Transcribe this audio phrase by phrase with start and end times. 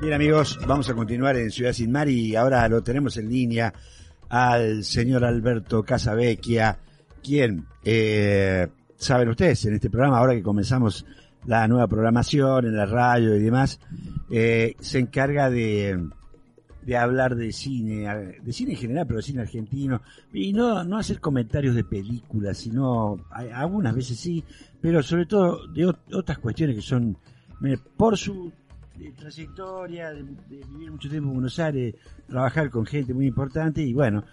[0.00, 3.70] Bien amigos, vamos a continuar en Ciudad Sin Mar y ahora lo tenemos en línea
[4.30, 6.78] al señor Alberto Casavecchia,
[7.22, 8.66] quien, eh,
[8.96, 11.04] saben ustedes, en este programa, ahora que comenzamos
[11.44, 13.78] la nueva programación en la radio y demás,
[14.30, 16.08] eh, se encarga de,
[16.80, 20.00] de hablar de cine, de cine en general, pero de cine argentino,
[20.32, 24.42] y no, no hacer comentarios de películas, sino algunas veces sí,
[24.80, 27.18] pero sobre todo de otras cuestiones que son,
[27.98, 28.50] por su
[29.00, 31.94] de trayectoria, de, vivir mucho tiempo en Buenos Aires,
[32.28, 34.24] trabajar con gente muy importante y bueno,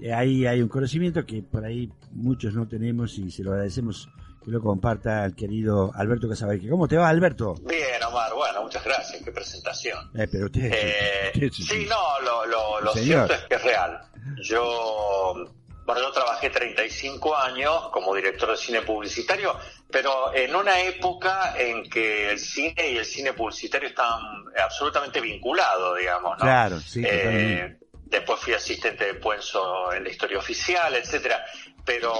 [0.00, 4.08] eh, ahí hay un conocimiento que por ahí muchos no tenemos y se lo agradecemos
[4.42, 6.68] que lo comparta el querido Alberto Casabeque.
[6.68, 7.54] ¿Cómo te va, Alberto?
[7.66, 9.98] Bien, Omar, bueno, muchas gracias, qué presentación.
[10.14, 14.00] Eh, pero usted, eh, sí, no, lo, lo, lo cierto es que es real.
[14.42, 15.52] Yo
[15.86, 19.56] bueno, yo trabajé 35 años como director de cine publicitario,
[19.90, 25.98] pero en una época en que el cine y el cine publicitario estaban absolutamente vinculados,
[25.98, 26.44] digamos, ¿no?
[26.44, 27.02] Claro, sí.
[27.04, 31.44] Eh, después fui asistente de Puenzo en la historia oficial, etcétera
[31.86, 32.12] pero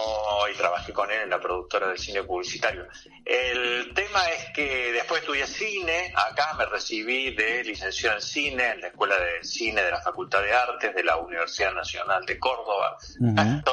[0.51, 2.87] y trabajé con él en la productora del cine publicitario.
[3.25, 8.81] El tema es que después estudié cine, acá me recibí de licenciado en cine en
[8.81, 12.97] la Escuela de Cine de la Facultad de Artes de la Universidad Nacional de Córdoba.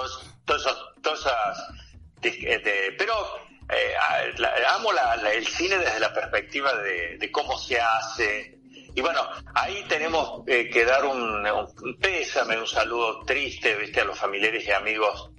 [0.47, 0.77] esas,
[2.97, 3.13] pero
[3.69, 3.95] eh,
[4.69, 4.91] amo
[5.31, 8.59] el cine desde la perspectiva de, cómo se hace,
[8.95, 9.21] y bueno,
[9.55, 14.65] ahí tenemos eh, que dar un, un, pésame, un saludo triste, viste, a los familiares
[14.67, 15.31] y amigos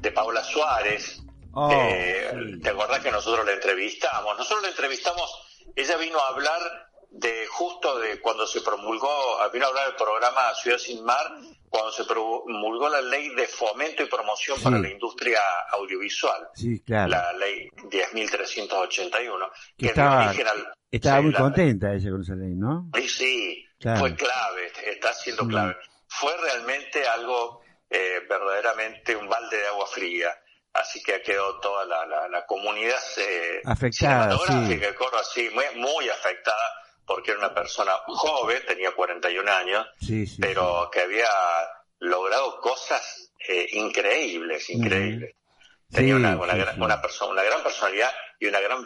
[0.00, 1.22] de Paula Suárez.
[1.52, 4.36] Oh, ¿Te acordás que nosotros la entrevistamos?
[4.36, 5.30] Nosotros la entrevistamos,
[5.74, 9.08] ella vino a hablar de justo de cuando se promulgó,
[9.52, 11.26] vino a hablar del programa Ciudad Sin Mar,
[11.68, 15.40] cuando se promulgó la ley de fomento y promoción para la industria
[15.72, 16.48] audiovisual.
[16.54, 17.08] Sí, claro.
[17.08, 19.50] La ley 10.381.
[19.76, 20.34] Que, estaba,
[20.90, 22.90] estaba muy contenta ella con esa ley, ¿no?
[22.94, 23.66] Sí, sí,
[23.98, 25.76] fue clave, está siendo clave.
[26.08, 30.30] Fue realmente algo eh, verdaderamente un balde de agua fría.
[30.72, 36.70] Así que quedó toda la, la, comunidad eh, afectada, cinematográfica así, muy, muy afectada,
[37.06, 39.86] porque era una persona joven, tenía 41 años,
[40.40, 41.28] pero que había
[42.00, 45.34] logrado cosas eh, increíbles, increíbles.
[45.90, 48.84] Tenía una, una, gran, una, persona, una gran personalidad y una gran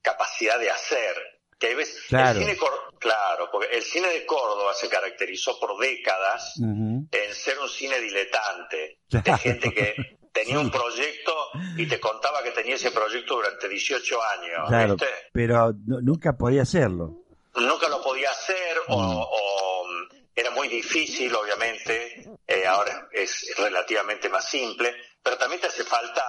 [0.00, 1.14] capacidad de hacer
[1.58, 1.76] que
[2.08, 2.38] claro.
[2.38, 2.58] El cine,
[2.98, 9.00] claro, porque el cine de Córdoba se caracterizó por décadas en ser un cine diletante,
[9.08, 11.32] de gente que tenía un proyecto
[11.76, 14.68] y te contaba que tenía ese proyecto durante 18 años.
[14.68, 14.96] Claro,
[15.32, 17.24] pero nunca podía hacerlo.
[17.54, 24.48] Nunca lo podía hacer o, mm, era muy difícil, obviamente, eh, ahora es relativamente más
[24.48, 26.24] simple, pero también te hace falta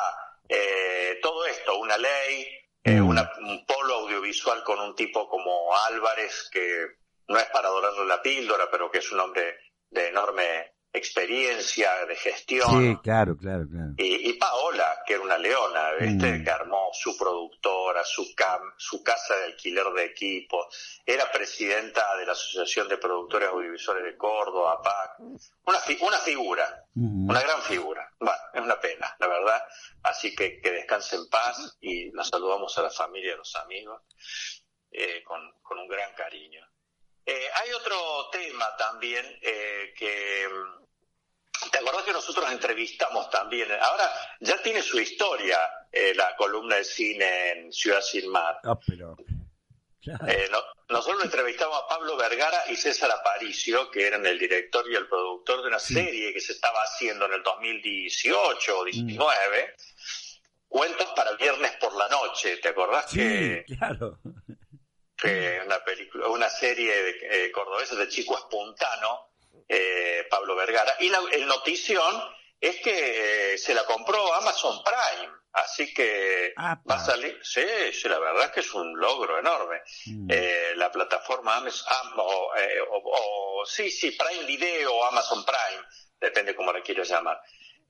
[0.47, 2.47] eh, todo esto, una ley,
[2.84, 3.07] eh, mm.
[3.07, 6.88] un polo audiovisual con un tipo como Álvarez, que
[7.28, 9.59] no es para dorarle la píldora, pero que es un hombre
[9.90, 12.70] de enorme experiencia, de gestión.
[12.70, 13.94] Sí, claro, claro, claro.
[13.98, 16.32] Y, Paola, que era una leona, ¿viste?
[16.32, 16.44] Mm.
[16.44, 20.68] Que armó su productora, su, cam, su casa de alquiler de equipo,
[21.06, 25.20] era presidenta de la Asociación de Productores Audiovisuales de Córdoba, PAC.
[25.20, 27.30] Una, una figura, mm.
[27.30, 28.12] una gran figura.
[28.20, 29.62] Bueno, es una pena, la verdad.
[30.04, 33.56] Así que que descanse en paz y nos saludamos a la familia y a los
[33.58, 34.02] amigos
[34.92, 36.66] eh, con, con un gran cariño.
[37.26, 40.48] Eh, hay otro tema también eh, que...
[42.00, 43.70] ¿Te acordás que nosotros entrevistamos también?
[43.82, 45.58] Ahora ya tiene su historia
[45.92, 48.58] eh, la columna de cine en Ciudad Sin Mar.
[48.64, 49.18] Ah, pero...
[50.88, 55.62] nosotros entrevistamos a Pablo Vergara y César Aparicio, que eran el director y el productor
[55.62, 59.76] de una serie que se estaba haciendo en el 2018 o 19,
[60.70, 63.10] Cuentos para viernes por la noche, ¿te acordás?
[63.10, 64.20] Sí, claro
[65.20, 69.29] que una película, una serie de, eh, cordobesa de Chico Espontano,
[69.69, 70.96] eh, Pablo Vergara.
[71.00, 72.22] Y la, el notición
[72.59, 77.62] es que eh, se la compró Amazon Prime, así que va a salir, sí,
[77.94, 79.81] sí, la verdad es que es un logro enorme.
[80.07, 80.28] Mm.
[80.30, 82.52] Eh, la plataforma Amazon, o,
[82.91, 85.86] o, sí, sí, Prime Video o Amazon Prime,
[86.19, 87.42] depende cómo la quieras llamar.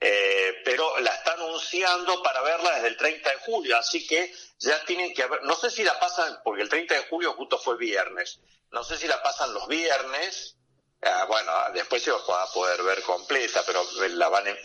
[0.02, 4.86] Eh, pero la está anunciando para verla desde el 30 de julio, así que ya
[4.86, 7.76] tienen que haber, no sé si la pasan, porque el 30 de julio justo fue
[7.76, 8.40] viernes,
[8.72, 10.59] no sé si la pasan los viernes,
[11.04, 14.58] ah, bueno, después se va a poder ver completa, pero la van, em,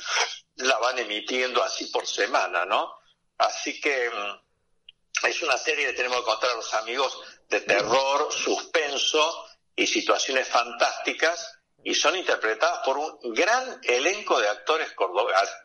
[0.56, 2.94] la van emitiendo así por semana, ¿no?
[3.38, 8.32] Así que mm, es una serie que tenemos que contar a los amigos de terror,
[8.32, 9.46] suspenso
[9.76, 14.88] y situaciones fantásticas y son interpretadas por un gran elenco de actores,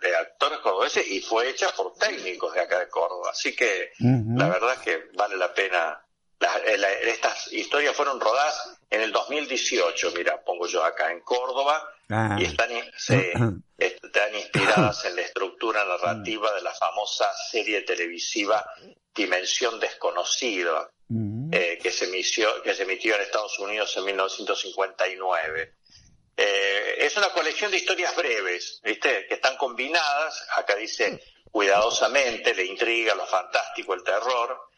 [0.01, 3.31] de actores cordobeses y fue hecha por técnicos de acá de Córdoba.
[3.31, 6.05] Así que la verdad es que vale la pena
[7.01, 12.37] estas historias fueron rodadas en el 2018, mira, pongo yo acá en Córdoba, ah.
[12.39, 12.69] y están,
[13.77, 18.65] están inspiradas en la estructura narrativa de la famosa serie televisiva
[19.13, 21.53] Dimensión Desconocida, mm.
[21.53, 25.73] eh, que, se emitió, que se emitió en Estados Unidos en 1959.
[26.37, 29.25] Eh, es una colección de historias breves, ¿viste?
[29.27, 31.21] Que están combinadas, acá dice
[31.51, 34.68] cuidadosamente, la intriga, lo fantástico, el terror,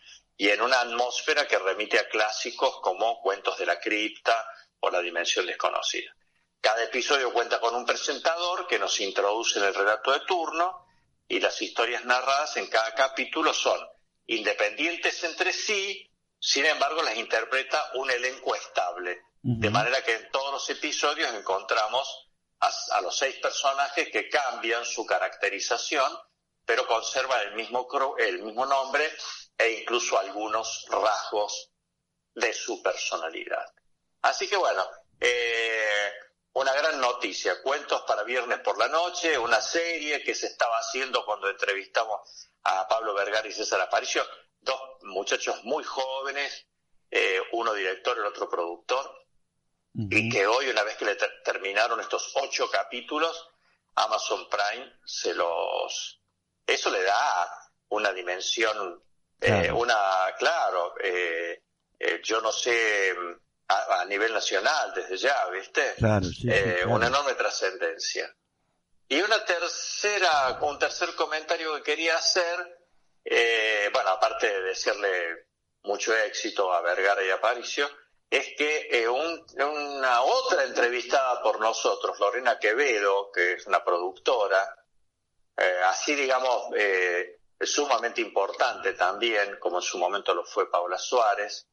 [0.42, 4.44] y en una atmósfera que remite a clásicos como Cuentos de la Cripta
[4.80, 6.16] o La Dimensión Desconocida.
[6.60, 10.88] Cada episodio cuenta con un presentador que nos introduce en el relato de turno
[11.28, 13.80] y las historias narradas en cada capítulo son
[14.26, 16.10] independientes entre sí,
[16.40, 22.32] sin embargo las interpreta un elenco estable, de manera que en todos los episodios encontramos
[22.62, 26.12] a, los seis personajes que cambian su caracterización,
[26.66, 29.08] pero conservan el mismo, el mismo nombre
[29.62, 31.72] e incluso algunos rasgos
[32.34, 33.66] de su personalidad.
[34.22, 34.84] Así que bueno,
[35.20, 36.12] eh,
[36.54, 41.24] una gran noticia, cuentos para viernes por la noche, una serie que se estaba haciendo
[41.26, 44.26] cuando entrevistamos a Pablo Vergara y César Aparicio,
[44.60, 46.68] dos muchachos muy jóvenes,
[47.10, 49.18] eh, uno director, el otro productor,
[49.94, 53.50] y que hoy, una vez que le terminaron estos ocho capítulos,
[53.96, 56.22] Amazon Prime se los...
[56.66, 59.04] Eso le da una dimensión
[59.42, 61.64] eh, una, claro, eh,
[61.98, 63.16] eh, yo no sé
[63.68, 65.96] a, nivel nacional desde ya, ¿viste?
[66.86, 68.32] Una enorme trascendencia.
[69.08, 72.86] Y una tercera, un tercer comentario que quería hacer,
[73.92, 75.48] bueno, aparte de decirle
[75.84, 77.90] mucho éxito a Vergara y a Aparicio,
[78.30, 84.76] es que una otra entrevistada por nosotros, Lorena Quevedo, que es una productora,
[85.88, 86.70] así digamos,
[87.62, 91.68] es sumamente importante también, como en su momento lo fue Paula Suárez,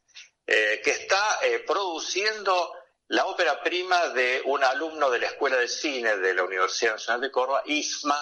[0.46, 2.74] eh, que está eh, produciendo
[3.08, 7.22] la ópera prima de un alumno de la Escuela de Cine de la Universidad Nacional
[7.22, 8.18] de Córdoba, Isma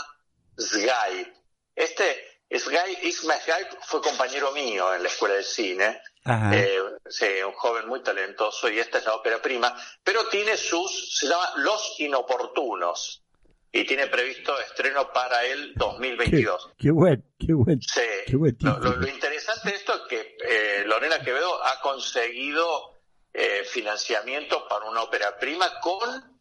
[0.57, 1.33] Sgay.
[1.75, 8.01] Este Isma Sgay fue compañero mío en la Escuela de Cine, eh, un joven muy
[8.01, 13.26] talentoso y esta es la ópera prima, pero tiene sus, se llama Los Inoportunos
[13.77, 16.71] y tiene previsto estreno para el 2022.
[16.79, 17.81] Qué, bueno, qué bueno.
[17.83, 18.01] Sí.
[18.33, 22.95] lo, interesante de esto es que eh, Lorena Quevedo ha conseguido
[23.35, 26.41] eh, financiamiento para una ópera prima con,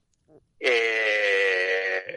[0.57, 2.15] eh,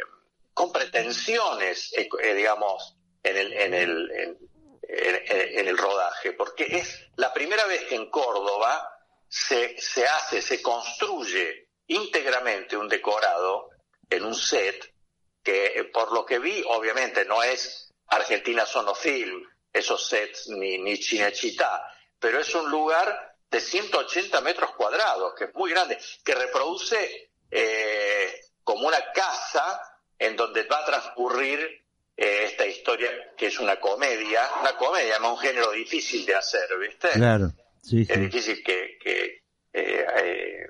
[0.55, 1.93] con pretensiones,
[2.37, 4.38] digamos, en el, en el,
[4.82, 8.88] en, el rodaje, porque es la primera vez que en Córdoba
[9.26, 13.71] se, se hace, se construye íntegramente un decorado
[14.09, 14.94] en un set
[15.43, 21.82] que por lo que vi, obviamente no es Argentina Sonofilm, esos sets, ni, ni Chinechita,
[22.19, 28.40] pero es un lugar de 180 metros cuadrados, que es muy grande, que reproduce eh,
[28.62, 29.81] como una casa
[30.19, 31.61] en donde va a transcurrir
[32.17, 36.69] eh, esta historia, que es una comedia, una comedia, es un género difícil de hacer,
[36.79, 37.08] ¿viste?
[37.11, 37.52] Claro,
[37.82, 39.43] sí, Es difícil que, que
[39.73, 40.67] eh,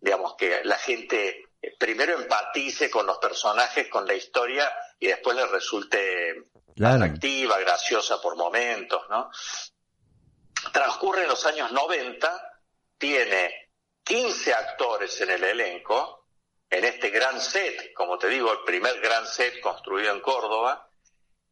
[0.00, 1.46] digamos, que la gente
[1.82, 6.44] primero empatice con los personajes, con la historia y después le resulte
[6.80, 9.32] atractiva, graciosa por momentos, ¿no?
[10.72, 12.60] Transcurre en los años 90,
[12.96, 13.72] tiene
[14.04, 16.28] 15 actores en el elenco,
[16.70, 20.88] en este gran set, como te digo, el primer gran set construido en Córdoba,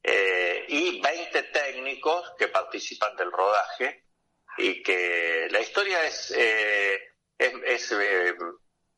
[0.01, 4.05] eh, y 20 técnicos que participan del rodaje
[4.59, 7.01] y que la historia es, eh,
[7.37, 8.37] es, eh,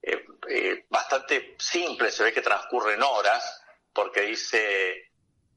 [0.03, 5.13] eh, eh, bastante simple, se ve que transcurren horas, porque dice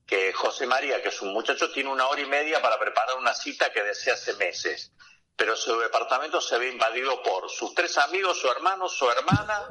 [0.06, 3.34] que José María, que es un muchacho, tiene una hora y media para preparar una
[3.34, 4.94] cita que desea hace meses,
[5.36, 9.66] pero su departamento se ve invadido por sus tres amigos, su hermano, su hermana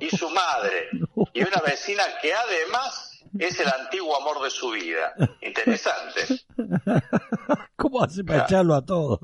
[0.00, 0.88] y su madre,
[1.34, 5.12] y una vecina que además es el antiguo amor de su vida.
[5.40, 6.26] Interesante.
[7.76, 9.20] ¿Cómo hace para echarlo a todos?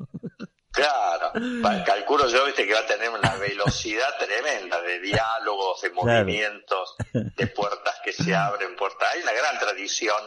[0.77, 1.33] Claro,
[1.87, 7.47] calculo yo, viste, que va a tener una velocidad tremenda de diálogos, de movimientos, de
[7.47, 9.09] puertas que se abren, puertas.
[9.15, 10.23] Hay una gran tradición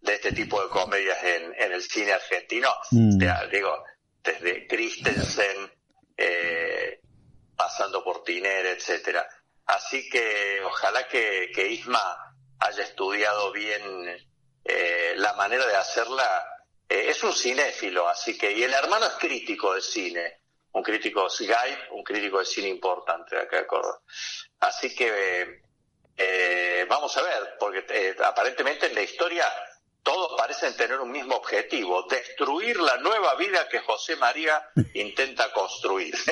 [0.00, 3.18] de este tipo de comedias en, en el cine argentino, mm.
[3.52, 3.84] digo,
[4.24, 5.70] desde Christensen,
[6.16, 7.00] eh,
[7.54, 9.28] pasando por Tiner, etcétera.
[9.66, 13.82] Así que ojalá que, que Isma haya estudiado bien
[14.64, 16.51] eh, la manera de hacerla
[16.92, 21.28] eh, es un cinéfilo, así que, y el hermano es crítico de cine, un crítico
[21.30, 24.00] Skype, un crítico de cine importante de acá de Córdoba.
[24.60, 25.62] Así que
[26.16, 29.46] eh, vamos a ver, porque eh, aparentemente en la historia
[30.02, 34.62] todos parecen tener un mismo objetivo, destruir la nueva vida que José María
[34.94, 36.14] intenta construir.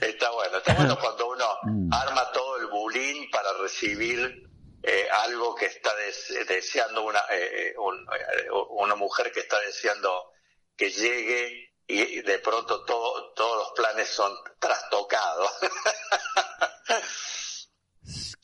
[0.00, 1.92] está bueno, está bueno cuando uno Mm.
[1.92, 4.48] arma todo el bulín para recibir
[4.86, 10.30] eh, algo que está des- deseando una, eh, un- eh, una mujer que está deseando
[10.76, 15.50] que llegue y de pronto todo, todos los planes son trastocados.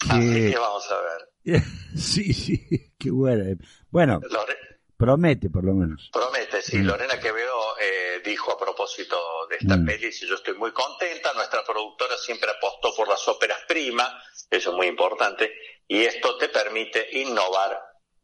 [0.09, 1.29] Así Que- vamos a ver.
[1.97, 3.45] sí, sí, qué bueno.
[3.91, 4.59] Bueno, Lore-
[4.97, 6.11] promete por lo menos.
[6.13, 6.79] Promete, sí.
[6.79, 6.87] Mm.
[6.87, 9.87] Lorena Quevedo eh, dijo a propósito de esta Mm.
[9.87, 14.77] peli, yo estoy muy contenta, nuestra productora siempre apostó por las óperas prima, eso es
[14.77, 15.53] muy importante,
[15.91, 17.77] y esto te permite innovar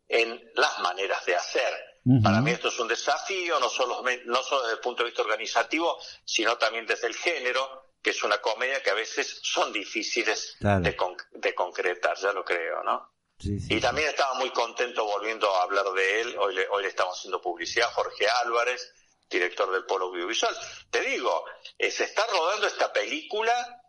[0.09, 1.75] en las maneras de hacer.
[2.23, 5.23] Para mí esto es un desafío, no solo, no solo desde el punto de vista
[5.23, 10.55] organizativo, sino también desde el género, que es una comedia que a veces son difíciles
[10.61, 10.83] Claro.
[10.85, 13.11] de, con- de concretar, ya lo creo, ¿no?
[13.41, 13.75] Sí, sí.
[13.75, 16.37] Y también estaba muy contento volviendo a hablar de él.
[16.39, 17.91] Hoy le, hoy le estamos haciendo publicidad.
[17.93, 18.95] Jorge Álvarez,
[19.29, 20.57] director del Polo Audiovisual.
[20.89, 21.45] Te digo,
[21.77, 23.83] eh, se está rodando esta película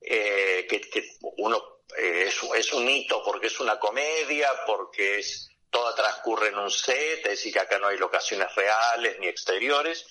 [0.00, 1.04] eh, que, que
[1.38, 6.58] uno eh, es, es un hito porque es una comedia, porque es toda transcurre en
[6.58, 10.06] un set, es decir, que acá no hay locaciones reales ni exteriores.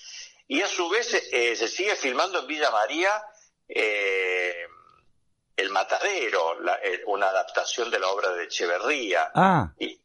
[0.46, 3.22] Y a su vez eh, se sigue filmando en Villa María.
[3.66, 4.66] eh,
[5.56, 9.30] el Matadero, la- eh, una adaptación de la obra de Echeverría.
[9.34, 10.00] Ah, Y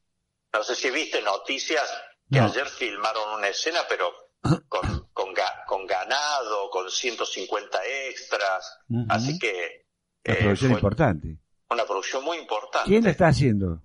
[0.53, 1.91] no sé si viste noticias
[2.31, 2.45] que No.
[2.45, 4.13] ayer filmaron una escena, pero
[4.69, 8.77] con, con, ga- con ganado, con 150 extras.
[9.09, 9.85] Así que
[10.23, 11.27] la eh, producción fue importante.
[11.69, 12.87] Una producción muy importante.
[12.89, 13.81] ¿Quién la está haciendo?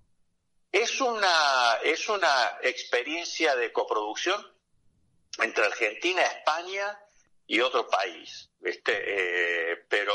[0.73, 4.45] Es una, es una experiencia de coproducción
[5.38, 6.99] entre Argentina, España
[7.47, 8.50] y otro país.
[8.64, 10.14] Eh, pero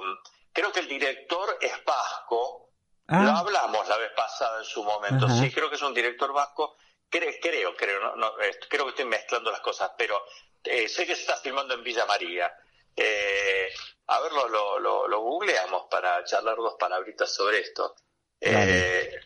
[0.00, 2.68] mm, creo que el director es vasco.
[3.08, 5.26] Lo Ah, hablamos la vez pasada en su momento.
[5.26, 5.34] Ajá.
[5.34, 6.76] Sí, creo que es un director vasco.
[7.10, 8.32] Cre- creo, creo, no, no,
[8.68, 10.22] creo que estoy mezclando las cosas, pero
[10.62, 12.54] eh, sé que se está filmando en Villa María.
[13.02, 13.68] Eh,
[14.08, 14.78] a ver, lo,
[15.08, 17.94] lo, googleamos para charlar dos palabritas sobre esto.
[18.38, 19.18] Eh,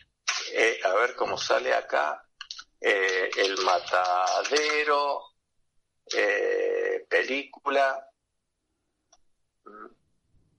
[0.53, 2.25] eh, a ver cómo sale acá.
[2.79, 5.23] Eh, el Matadero,
[6.15, 8.09] eh, película.
[9.65, 9.87] Mm.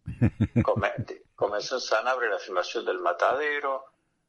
[0.63, 0.93] Come-
[1.35, 3.85] comenzó en Sanabria la filmación del Matadero.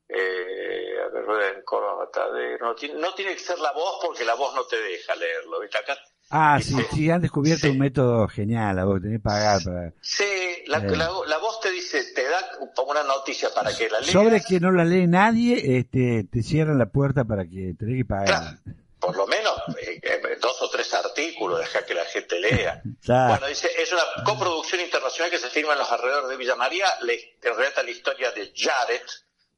[0.07, 2.67] Eh, a ver, en Córdoba Matadero.
[2.67, 5.59] No tiene, no tiene que ser la voz porque la voz no te deja leerlo.
[5.59, 5.77] ¿viste?
[5.77, 5.97] Acá
[6.29, 6.75] ah, Sí.
[6.93, 7.71] sí, han descubierto Sí.
[7.71, 9.93] un método genial, a vos tenés que pagar para...
[10.01, 10.23] Sí,
[10.67, 10.95] la, Eh.
[10.95, 12.39] la- la voz te dice, te da
[12.87, 14.11] una noticia para que la leas.
[14.11, 18.05] Sobre que no la lee nadie, este, te cierran la puerta para que tenés que
[18.05, 18.25] pagar.
[18.25, 18.57] Claro,
[18.99, 22.81] por lo menos eh, eh, dos o tres artículos, deja que la gente lea.
[23.07, 26.85] Bueno, dice, es una coproducción internacional que se firma en los alrededores de Villa María,
[27.03, 29.01] le, le relata la historia de Jared,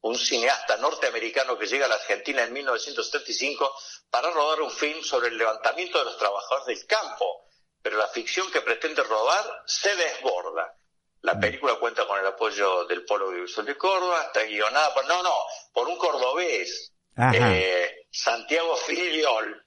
[0.02, 3.70] un cineasta norteamericano que llega a la Argentina en 1975
[4.10, 7.46] para rodar un film sobre el levantamiento de los trabajadores del campo,
[7.82, 10.76] pero la ficción que pretende rodar se desborda.
[11.22, 15.22] La película cuenta con el apoyo del Polo Audiovisual de Córdoba, está guionada por, no,
[15.22, 15.36] no,
[15.74, 16.94] por un cordobés,
[17.34, 19.66] eh, Santiago Filiol,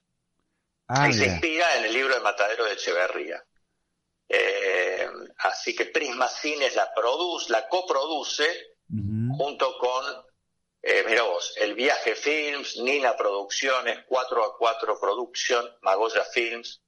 [0.87, 3.43] ah, y se inspira en el libro de Matadero de Echeverría.
[4.27, 5.07] Eh,
[5.37, 8.77] así que Prisma Cines la produce, la coproduce
[9.37, 10.03] junto con,
[10.85, 16.81] eh, mira vos, El Viaje Films, Nina Producciones, 4A4 Production, Magoya Films.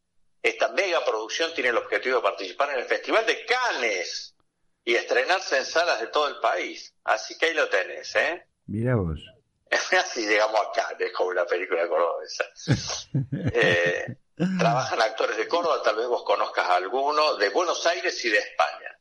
[0.44, 4.36] Esta mega producción tiene el objetivo de participar en el Festival de Cannes
[4.84, 6.94] y estrenarse en salas de todo el país.
[7.06, 8.46] Así que ahí lo tenés, ¿eh?
[8.66, 9.20] Mira vos.
[10.00, 12.44] Así llegamos acá, es como una película cordobesa.
[13.54, 14.18] Eh,
[14.60, 18.40] trabajan actores de Córdoba, tal vez vos conozcas a alguno, de Buenos Aires y de
[18.40, 18.95] España.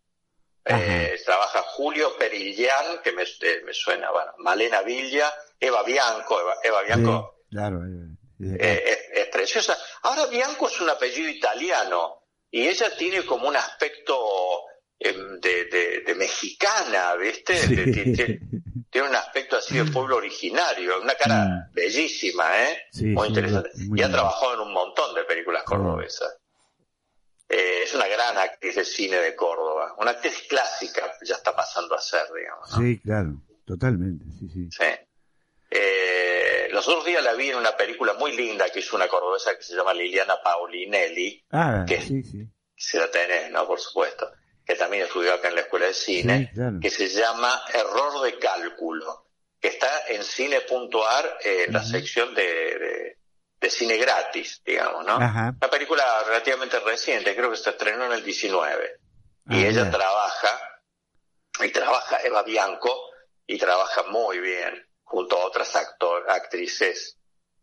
[0.66, 5.30] Eh, trabaja Julio Perillán, que me, eh, me suena, bueno, Malena Villa,
[5.61, 7.80] Eva Bianco, Eva, Eva Bianco Sí, claro.
[7.85, 9.76] eh, eh, es, es preciosa.
[10.02, 14.16] Ahora Bianco es un apellido italiano y ella tiene como un aspecto
[14.99, 17.56] em, de, de- de mexicana, ¿viste?
[17.59, 17.75] Sí.
[17.76, 18.40] De-
[18.90, 21.73] tiene un aspecto así de pueblo originario, una cara Mm.
[21.75, 22.85] bellísima, ¿eh?
[23.02, 23.71] Muy interesante.
[23.88, 26.37] muy y ha trabajado en un montón de películas cordobesas.
[27.56, 31.94] Eh, es una gran actriz de cine de Córdoba, una actriz clásica, ya está pasando
[31.94, 32.70] a ser, digamos.
[32.73, 32.78] ¿no?
[32.78, 33.30] Sí, claro.
[33.64, 34.68] Totalmente, sí, sí.
[34.70, 34.84] Sí.
[35.70, 39.56] Eh, los otros días la vi en una película muy linda que hizo una cordobesa
[39.56, 42.00] que se llama Liliana Paulinelli, Ah, ¿Qué?
[42.00, 42.46] sí, sí.
[42.76, 43.66] si la tenés, ¿no?
[43.66, 44.30] Por supuesto,
[44.64, 46.78] que también estudió acá en la Escuela de Cine, Sí, claro.
[46.80, 49.26] que se llama Error de Cálculo,
[49.61, 53.18] que está en cine.ar, eh, en la sección de, de,
[53.64, 55.14] de cine gratis, digamos, ¿no?
[55.14, 55.54] Ajá.
[55.59, 59.00] Una película relativamente reciente, creo que se estrenó en el 19.
[59.47, 59.90] Ah, y ella mira.
[59.90, 60.83] trabaja,
[61.64, 62.94] y trabaja Eva Bianco,
[63.47, 67.16] y trabaja muy bien junto a otras actor, actrices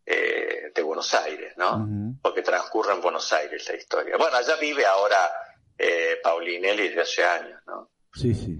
[0.03, 1.87] eh, de Buenos Aires, ¿no?
[2.19, 4.17] Porque transcurre en Buenos Aires la historia.
[4.17, 5.31] Bueno, allá vive ahora
[5.77, 7.91] eh, Paulinelli desde hace años, ¿no?
[8.13, 8.57] Sí, sí.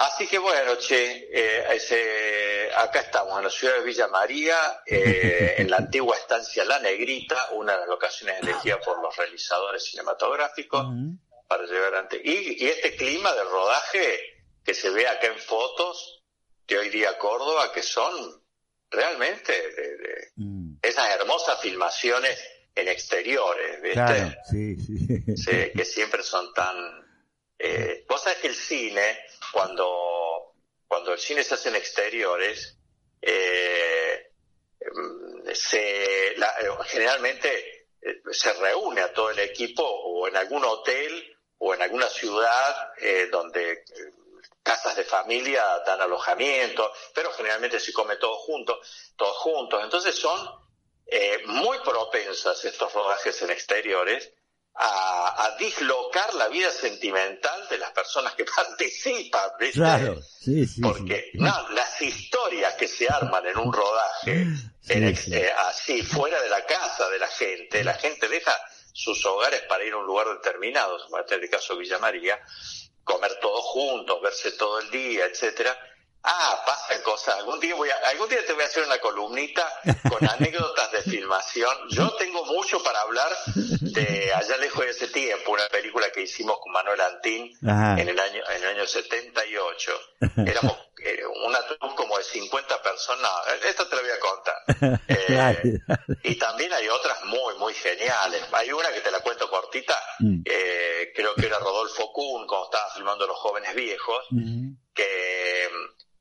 [0.00, 5.56] Así que bueno, che, eh, ese, acá estamos en la ciudad de Villa María, eh,
[5.58, 10.86] en la antigua estancia La Negrita, una de las locaciones elegidas por los realizadores cinematográficos
[11.46, 12.16] para llevar ante.
[12.16, 14.20] Y, y este clima de rodaje
[14.64, 16.22] que se ve acá en fotos
[16.66, 18.42] de hoy día Córdoba, que son
[18.90, 20.76] realmente de, mm.
[20.80, 22.42] esas hermosas filmaciones
[22.74, 24.38] en exteriores, ¿viste?
[24.50, 25.36] sí, sí.
[25.36, 26.74] sí, que siempre son tan...
[27.58, 29.18] Eh, vos sabés que el cine
[29.52, 30.54] cuando,
[30.86, 32.76] cuando el cine se hace en exteriores,
[33.22, 34.32] eh,
[35.52, 36.36] se,
[36.86, 42.08] generalmente eh, se reúne a todo el equipo o en algún hotel o en alguna
[42.08, 43.84] ciudad eh, donde eh,
[44.62, 49.82] casas de familia dan alojamiento, pero generalmente se come todo juntos, todos juntos.
[49.82, 50.38] Entonces son
[51.06, 54.32] eh, muy propensas estos rodajes en exteriores
[54.74, 59.78] a, dislocar la vida sentimental de las personas que participan, ¿viste?
[59.78, 60.80] Claro, sí, sí.
[60.80, 64.46] Porque No, las historias que se arman en un rodaje,
[64.88, 68.54] eh, así, fuera de la casa de la gente, la gente deja
[68.92, 72.40] sus hogares para ir a un lugar determinado, como en este caso Villa María,
[73.04, 75.76] comer todos juntos, verse todo el día, etcétera
[76.22, 77.36] Ah, pasan cosas.
[77.36, 79.66] Algún día voy a, algún día te voy a hacer una columnita
[80.08, 81.74] con anécdotas de filmación.
[81.88, 86.58] Yo tengo mucho para hablar de Allá lejos de ese tiempo, una película que hicimos
[86.60, 89.92] con Manuel Antín en el año en el año 78.
[90.46, 93.30] Éramos eh, una troupe como de 50 personas.
[93.66, 95.00] Esto te lo voy a contar.
[95.08, 95.78] Eh,
[96.22, 98.42] y también hay otras muy, muy geniales.
[98.52, 99.94] Hay una que te la cuento cortita.
[100.20, 100.42] Mm.
[100.44, 104.26] Eh, creo que era Rodolfo Kuhn, cuando estaba filmando Los Jóvenes Viejos,
[104.94, 105.68] que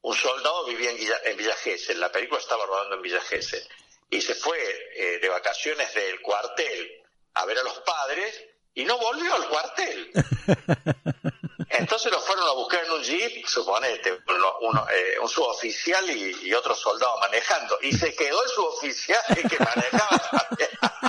[0.01, 3.67] un soldado vivía en Villa, en Villa Gesell, la película estaba rodando en Villa Gesell,
[4.09, 4.57] y se fue
[4.95, 7.03] eh, de vacaciones del cuartel
[7.33, 10.11] a ver a los padres y no volvió al cuartel.
[11.69, 14.19] Entonces lo fueron a buscar en un jeep, suponete,
[14.61, 17.77] uno, eh, un suboficial y, y, otro soldado manejando.
[17.81, 20.47] Y se quedó el suboficial que manejaba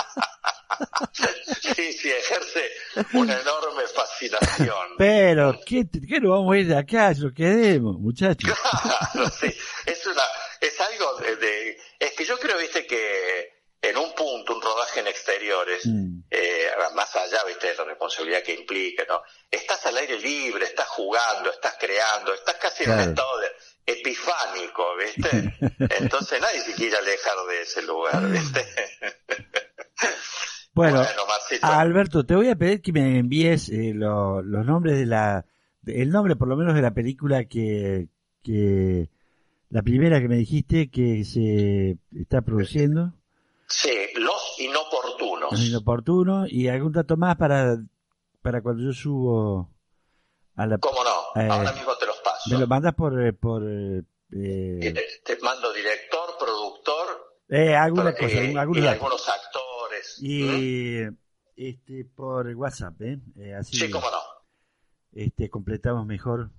[2.11, 2.71] sí, ejerce
[3.15, 4.87] una enorme fascinación.
[4.99, 7.13] Pero, ¿qué, qué nos vamos a ir de acá?
[7.19, 8.51] Lo quedemos, muchachos.
[8.51, 9.55] Claro, sí.
[9.87, 10.23] Es, una,
[10.61, 15.07] es algo de, Es que yo creo, viste, que en un punto, un rodaje en
[15.07, 16.25] exteriores, mm.
[16.31, 19.23] eh, más allá, viste, de la responsabilidad que implica, ¿no?
[19.51, 23.49] Estás al aire libre, estás jugando, estás creando, estás casi en un estado de,
[23.87, 25.57] epifánico, viste.
[25.99, 28.67] Entonces nadie se quiere alejar de ese lugar, viste.
[30.81, 31.05] Bueno,
[31.61, 35.45] Alberto, te voy a pedir que me envíes eh, los nombres de la,
[35.87, 38.09] el nombre por lo menos de la película que,
[38.43, 39.11] que,
[39.69, 43.13] la primera que me dijiste que se está produciendo.
[43.69, 45.53] Sí, Los Inoportunos.
[45.53, 47.77] Los Inoportunos y algún dato más para,
[48.41, 49.71] para cuando yo subo
[50.57, 50.79] a la...
[50.79, 51.43] ¿Cómo no?
[51.43, 52.51] Eh, Ahora mismo te los paso.
[52.51, 53.23] Me lo mandas por...
[53.23, 53.63] Eh, por
[54.31, 57.31] te, mando director, productor...
[57.51, 59.29] Eh, alguna cosa, algunos, y algunos
[60.21, 61.01] y
[61.57, 63.21] este por WhatsApp, ¿eh?
[63.37, 63.55] ¿eh?
[63.55, 64.19] así sí, cómo no.
[65.13, 66.51] Este, completamos mejor.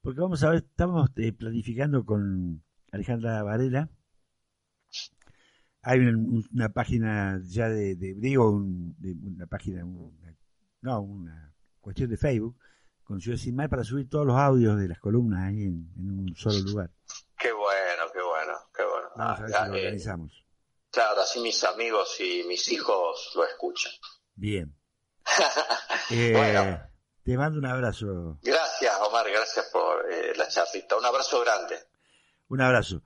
[0.00, 3.88] Porque vamos a ver, estamos eh, planificando con Alejandra Varela.
[5.82, 9.84] Hay una, página ya de, digo, una página,
[10.80, 12.58] no, una cuestión de Facebook
[13.04, 16.58] con Ciudad Sin para subir todos los audios de las columnas ahí en, un solo
[16.58, 16.90] lugar.
[17.38, 19.08] Qué bueno, qué bueno, qué bueno.
[19.16, 20.45] Vamos a ver si lo eh, organizamos.
[20.96, 23.92] Claro, así mis amigos y mis hijos lo escuchan.
[24.34, 24.74] Bien.
[26.10, 26.78] Eh,
[27.22, 28.38] te mando un abrazo.
[28.40, 30.96] Gracias, Omar, gracias por eh, la charlita.
[30.96, 31.76] Un abrazo grande.
[32.48, 33.02] Un abrazo.